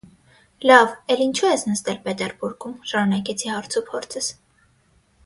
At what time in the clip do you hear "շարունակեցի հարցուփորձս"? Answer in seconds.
2.93-4.31